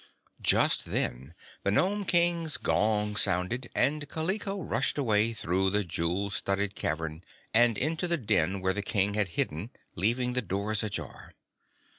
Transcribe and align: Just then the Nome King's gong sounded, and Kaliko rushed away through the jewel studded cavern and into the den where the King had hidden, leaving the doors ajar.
Just 0.41 0.85
then 0.85 1.35
the 1.61 1.69
Nome 1.69 2.05
King's 2.05 2.57
gong 2.57 3.15
sounded, 3.15 3.69
and 3.75 4.09
Kaliko 4.09 4.59
rushed 4.59 4.97
away 4.97 5.31
through 5.31 5.69
the 5.69 5.83
jewel 5.83 6.31
studded 6.31 6.73
cavern 6.73 7.23
and 7.53 7.77
into 7.77 8.07
the 8.07 8.17
den 8.17 8.61
where 8.61 8.73
the 8.73 8.81
King 8.81 9.13
had 9.13 9.27
hidden, 9.37 9.69
leaving 9.93 10.33
the 10.33 10.41
doors 10.41 10.81
ajar. 10.81 11.33